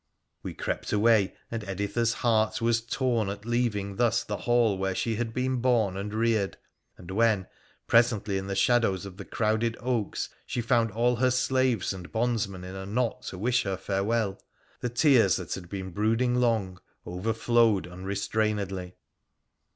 [0.41, 5.17] We crept away, and Editha's heart was torn at leaving thus the hall where she
[5.17, 6.57] had been born and reared,
[6.97, 7.45] and when,
[7.85, 12.63] presently, in the shadows of the crowded oaks, she found all her slaves and bondsmen
[12.63, 14.41] in a knot to wish her farewell,
[14.79, 18.95] the tears that had been brooding long overflowed unrestrainedly.